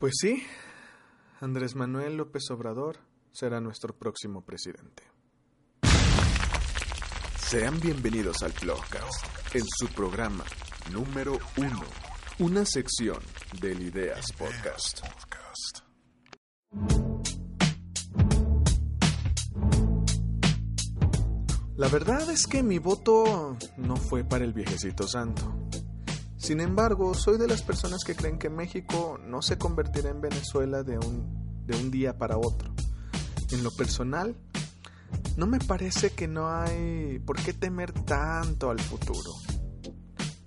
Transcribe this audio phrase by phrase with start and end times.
[0.00, 0.42] Pues sí,
[1.40, 2.96] Andrés Manuel López Obrador
[3.32, 5.02] será nuestro próximo presidente.
[7.38, 10.42] Sean bienvenidos al Blogcast, en su programa
[10.90, 11.82] número uno,
[12.38, 13.18] una sección
[13.60, 15.02] del Ideas Podcast.
[21.76, 25.68] La verdad es que mi voto no fue para el viejecito santo.
[26.40, 30.82] Sin embargo, soy de las personas que creen que México no se convertirá en Venezuela
[30.82, 32.72] de un, de un día para otro.
[33.50, 34.34] En lo personal,
[35.36, 39.34] no me parece que no hay por qué temer tanto al futuro,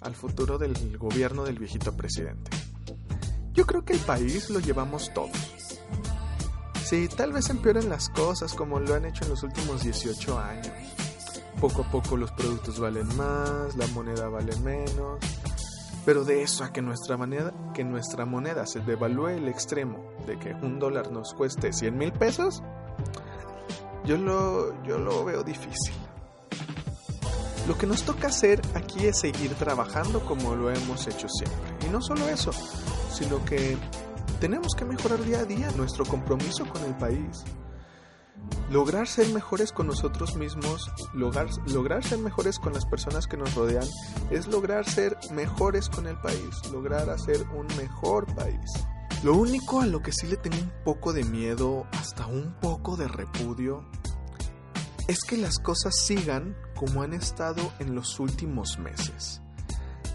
[0.00, 2.52] al futuro del gobierno del viejito presidente.
[3.52, 5.76] Yo creo que el país lo llevamos todos.
[6.84, 10.72] Sí, tal vez empeoren las cosas como lo han hecho en los últimos 18 años
[11.60, 15.18] poco a poco los productos valen más, la moneda vale menos.
[16.04, 20.38] Pero de eso a que nuestra moneda, que nuestra moneda se devalúe el extremo de
[20.38, 22.62] que un dólar nos cueste 100 mil pesos,
[24.04, 25.94] yo lo, yo lo veo difícil.
[27.68, 31.86] Lo que nos toca hacer aquí es seguir trabajando como lo hemos hecho siempre.
[31.86, 32.52] Y no solo eso,
[33.12, 33.76] sino que
[34.40, 37.44] tenemos que mejorar día a día nuestro compromiso con el país
[38.70, 43.86] lograr ser mejores con nosotros mismos, lograr, ser mejores con las personas que nos rodean,
[44.30, 48.70] es lograr ser mejores con el país, lograr hacer un mejor país.
[49.24, 52.96] Lo único a lo que sí le tengo un poco de miedo, hasta un poco
[52.96, 53.84] de repudio,
[55.08, 59.42] es que las cosas sigan como han estado en los últimos meses.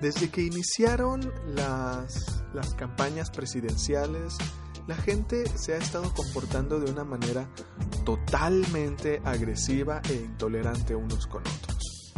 [0.00, 4.36] Desde que iniciaron las, las campañas presidenciales,
[4.86, 7.48] la gente se ha estado comportando de una manera
[8.04, 12.14] totalmente agresiva e intolerante unos con otros.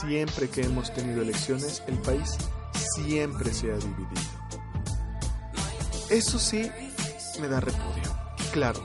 [0.00, 2.36] Siempre que hemos tenido elecciones, el país
[2.94, 4.32] siempre se ha dividido.
[6.08, 6.70] Eso sí,
[7.40, 8.16] me da repudio.
[8.52, 8.80] Claro,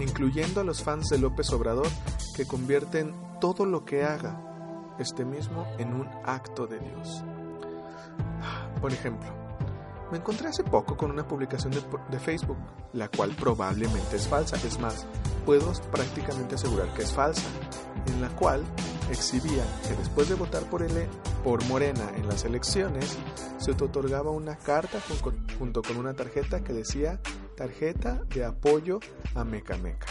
[0.00, 1.88] incluyendo a los fans de López Obrador
[2.36, 7.24] que convierten todo lo que haga este mismo en un acto de Dios.
[8.80, 9.43] Por ejemplo,
[10.14, 12.56] me encontré hace poco con una publicación de, Facebook,
[12.92, 15.08] la cual probablemente es falsa, es más,
[15.44, 17.42] puedo prácticamente asegurar que es falsa,
[18.06, 18.62] en la cual
[19.10, 21.08] exhibía que después de votar por, el,
[21.42, 23.18] por Morena en las elecciones,
[23.58, 25.00] se otorgaba una carta
[25.58, 27.18] junto con una tarjeta que decía
[27.56, 29.00] tarjeta de apoyo
[29.34, 30.06] a Meca Meca.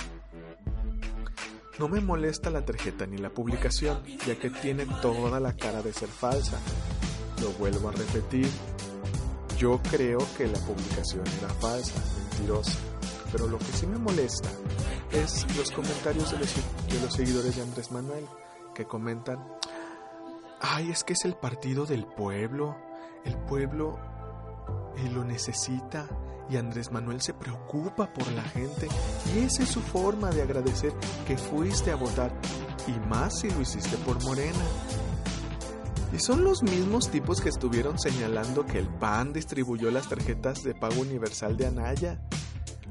[1.80, 5.94] No me molesta la tarjeta ni la publicación, ya que tiene toda la cara de
[5.94, 6.60] ser falsa.
[7.42, 8.50] Lo vuelvo a repetir,
[9.64, 12.78] yo creo que la publicación era falsa, mentirosa,
[13.32, 14.50] pero lo que sí me molesta
[15.10, 16.40] es los comentarios de
[17.00, 18.26] los, seguidores de Andrés Manuel
[18.76, 19.40] que comentan,
[20.60, 22.76] ay, es que es el partido del pueblo,
[23.24, 23.98] el pueblo
[24.98, 26.10] eh, lo necesita
[26.50, 28.90] y Andrés Manuel se preocupa por la gente
[29.34, 30.92] y esa es su forma de agradecer
[31.26, 32.34] que fuiste a votar
[32.86, 34.66] y más si lo hiciste por Morena.
[36.14, 40.76] Y son los mismos tipos que estuvieron señalando que el PAN distribuyó las tarjetas de
[40.76, 42.22] pago universal de Anaya.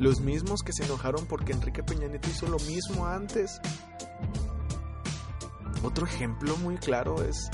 [0.00, 3.60] Los mismos que se enojaron porque Enrique Peña Nieto hizo lo mismo antes.
[5.84, 7.48] Otro ejemplo muy claro es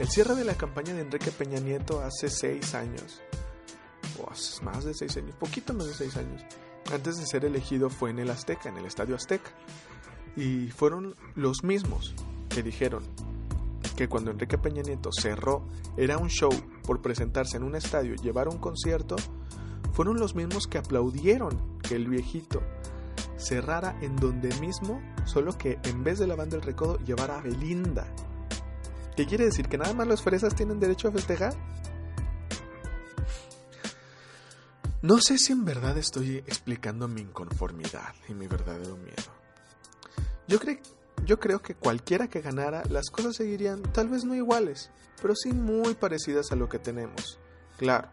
[0.00, 3.22] el cierre de la campaña de Enrique Peña Nieto hace seis años.
[4.20, 6.42] O hace más de seis años, poquito más de seis años.
[6.92, 9.50] Antes de ser elegido fue en el Azteca, en el Estadio Azteca.
[10.36, 12.16] Y fueron los mismos
[12.48, 13.04] que dijeron,
[13.96, 15.66] que cuando Enrique Peña Nieto cerró
[15.96, 16.50] era un show
[16.84, 19.16] por presentarse en un estadio y llevar un concierto,
[19.92, 22.62] fueron los mismos que aplaudieron que el viejito
[23.36, 27.42] cerrara en donde mismo, solo que en vez de la banda del recodo llevara a
[27.42, 28.06] Belinda.
[29.16, 29.68] ¿Qué quiere decir?
[29.68, 31.54] ¿Que nada más los fresas tienen derecho a festejar?
[35.02, 39.34] No sé si en verdad estoy explicando mi inconformidad y mi verdadero miedo.
[40.48, 40.78] Yo creo
[41.24, 44.90] yo creo que cualquiera que ganara, las cosas seguirían tal vez no iguales,
[45.20, 47.38] pero sí muy parecidas a lo que tenemos.
[47.78, 48.08] Claro,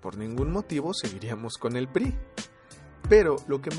[0.00, 2.14] por ningún motivo seguiríamos con el PRI.
[3.08, 3.70] Pero lo que,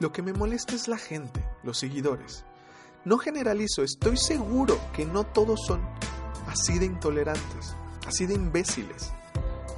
[0.00, 2.44] lo que me molesta es la gente, los seguidores.
[3.04, 5.80] No generalizo, estoy seguro que no todos son
[6.46, 7.76] así de intolerantes,
[8.06, 9.12] así de imbéciles.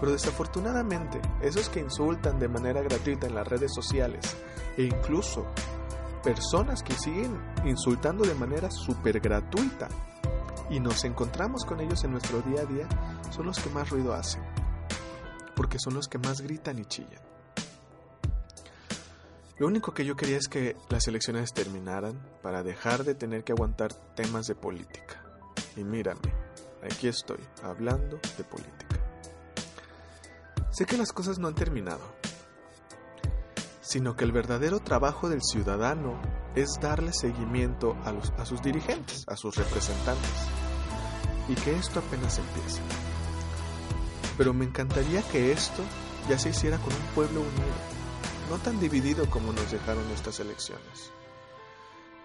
[0.00, 4.37] Pero desafortunadamente, esos que insultan de manera gratuita en las redes sociales
[4.76, 5.47] e incluso
[6.23, 9.89] personas que siguen insultando de manera súper gratuita
[10.71, 12.89] y nos encontramos con ellos en nuestro día a día,
[13.31, 14.43] son los que más ruido hacen,
[15.57, 17.21] porque son los que más gritan y chillan.
[19.59, 23.53] Lo único que yo quería es que las elecciones terminaran para dejar de tener que
[23.53, 25.23] aguantar temas de política.
[25.77, 26.33] Y mírame,
[26.83, 28.97] aquí estoy, hablando de política.
[30.71, 32.01] Sé que las cosas no han terminado,
[33.91, 36.17] sino que el verdadero trabajo del ciudadano
[36.55, 40.31] es darle seguimiento a, sus dirigentes, a sus representantes,
[41.49, 42.81] y que esto apenas empieza.
[44.39, 45.83] Pero me encantaría que esto
[46.29, 47.75] ya se hiciera con un pueblo unido,
[48.49, 51.11] no tan dividido como nos dejaron estas elecciones.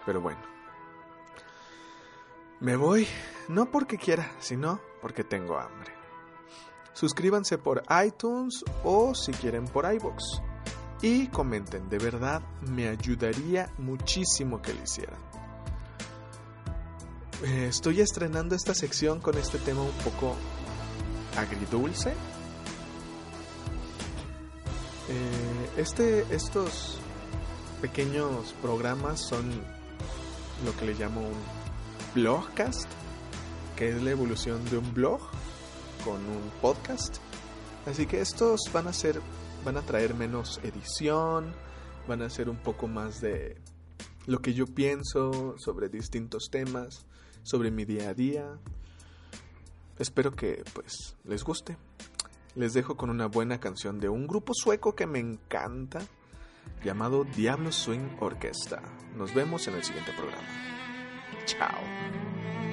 [0.04, 0.42] Pero bueno,
[2.60, 3.08] me voy
[3.48, 5.92] no porque quiera, sino porque tengo hambre.
[6.92, 10.22] Suscríbanse por iTunes o si quieren por iBox.
[11.02, 15.18] Y comenten, de verdad me ayudaría muchísimo que lo hicieran.
[17.44, 20.34] Eh, estoy estrenando esta sección con este tema un poco
[21.36, 22.10] agridulce.
[25.08, 26.98] Eh, este, estos
[27.80, 29.50] pequeños programas son
[30.64, 31.36] lo que le llamo un
[32.14, 32.88] blogcast,
[33.76, 35.20] que es la evolución de un blog
[36.04, 37.18] con un podcast.
[37.86, 39.20] Así que estos van a ser,
[39.66, 41.52] van a traer menos edición,
[42.06, 43.60] van a ser un poco más de
[44.26, 47.04] lo que yo pienso sobre distintos temas,
[47.42, 48.58] sobre mi día a día.
[49.98, 51.76] Espero que pues les guste.
[52.54, 55.98] Les dejo con una buena canción de un grupo sueco que me encanta
[56.84, 58.80] llamado Diablo Swing Orquesta.
[59.16, 60.46] Nos vemos en el siguiente programa.
[61.44, 62.65] Chao.